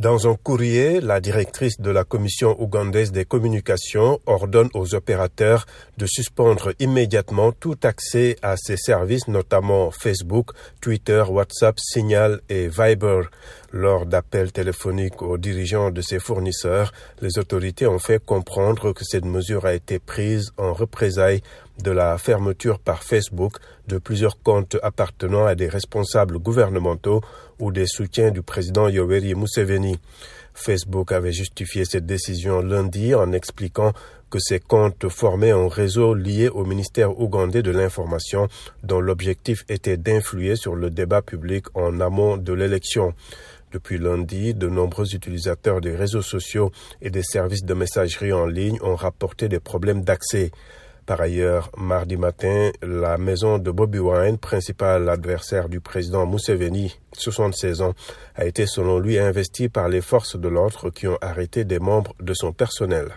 Dans 0.00 0.26
un 0.26 0.34
courrier, 0.34 1.02
la 1.02 1.20
directrice 1.20 1.78
de 1.78 1.90
la 1.90 2.04
Commission 2.04 2.56
ougandaise 2.58 3.12
des 3.12 3.26
communications 3.26 4.18
ordonne 4.24 4.70
aux 4.72 4.94
opérateurs 4.94 5.66
de 5.98 6.06
suspendre 6.06 6.72
immédiatement 6.78 7.52
tout 7.52 7.76
accès 7.82 8.36
à 8.40 8.56
ces 8.56 8.78
services, 8.78 9.28
notamment 9.28 9.90
Facebook, 9.90 10.52
Twitter, 10.80 11.22
WhatsApp, 11.28 11.78
Signal 11.78 12.40
et 12.48 12.68
Viber. 12.68 13.24
Lors 13.72 14.06
d'appels 14.06 14.52
téléphoniques 14.52 15.20
aux 15.20 15.36
dirigeants 15.36 15.90
de 15.90 16.00
ces 16.00 16.18
fournisseurs, 16.18 16.92
les 17.20 17.38
autorités 17.38 17.86
ont 17.86 17.98
fait 17.98 18.24
comprendre 18.24 18.94
que 18.94 19.04
cette 19.04 19.26
mesure 19.26 19.66
a 19.66 19.74
été 19.74 19.98
prise 19.98 20.50
en 20.56 20.72
représailles 20.72 21.42
de 21.82 21.90
la 21.90 22.16
fermeture 22.18 22.78
par 22.78 23.02
Facebook 23.02 23.58
de 23.86 23.98
plusieurs 23.98 24.40
comptes 24.42 24.76
appartenant 24.82 25.46
à 25.46 25.54
des 25.54 25.68
responsables 25.68 26.38
gouvernementaux 26.38 27.20
ou 27.58 27.72
des 27.72 27.86
soutiens 27.86 28.30
du 28.30 28.42
président 28.42 28.88
Yoweri 28.88 29.34
Museveni. 29.34 29.89
Facebook 30.54 31.12
avait 31.12 31.32
justifié 31.32 31.84
cette 31.84 32.06
décision 32.06 32.60
lundi 32.60 33.14
en 33.14 33.32
expliquant 33.32 33.92
que 34.30 34.38
ces 34.38 34.60
comptes 34.60 35.08
formaient 35.08 35.50
un 35.50 35.68
réseau 35.68 36.14
lié 36.14 36.48
au 36.48 36.64
ministère 36.64 37.18
ougandais 37.20 37.62
de 37.62 37.70
l'information 37.70 38.48
dont 38.84 39.00
l'objectif 39.00 39.64
était 39.68 39.96
d'influer 39.96 40.56
sur 40.56 40.76
le 40.76 40.90
débat 40.90 41.22
public 41.22 41.66
en 41.74 42.00
amont 42.00 42.36
de 42.36 42.52
l'élection. 42.52 43.14
Depuis 43.72 43.98
lundi, 43.98 44.54
de 44.54 44.68
nombreux 44.68 45.14
utilisateurs 45.14 45.80
des 45.80 45.94
réseaux 45.94 46.22
sociaux 46.22 46.72
et 47.02 47.10
des 47.10 47.22
services 47.22 47.64
de 47.64 47.74
messagerie 47.74 48.32
en 48.32 48.46
ligne 48.46 48.78
ont 48.82 48.96
rapporté 48.96 49.48
des 49.48 49.60
problèmes 49.60 50.02
d'accès. 50.02 50.50
Par 51.10 51.22
ailleurs, 51.22 51.72
mardi 51.76 52.16
matin, 52.16 52.70
la 52.82 53.18
maison 53.18 53.58
de 53.58 53.72
Bobby 53.72 53.98
Wine, 53.98 54.38
principal 54.38 55.08
adversaire 55.08 55.68
du 55.68 55.80
président 55.80 56.24
Museveni, 56.24 57.00
76 57.14 57.82
ans, 57.82 57.94
a 58.36 58.44
été 58.44 58.64
selon 58.64 59.00
lui 59.00 59.18
investie 59.18 59.68
par 59.68 59.88
les 59.88 60.02
forces 60.02 60.36
de 60.36 60.46
l'ordre 60.46 60.90
qui 60.90 61.08
ont 61.08 61.18
arrêté 61.20 61.64
des 61.64 61.80
membres 61.80 62.14
de 62.20 62.32
son 62.32 62.52
personnel. 62.52 63.08